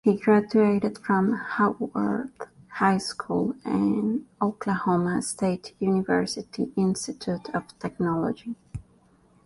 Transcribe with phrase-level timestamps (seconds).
[0.03, 2.31] He graduated from Haworth
[2.69, 8.55] High School and Oklahoma State University Institute of Technology.